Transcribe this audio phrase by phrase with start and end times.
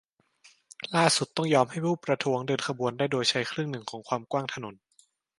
[0.95, 4.75] ล่าสุดต้องยอมให้ผู้ประท้วงเดินขบวนได้โดยใช้ครึ่งหนึ่งของความกว้างถนน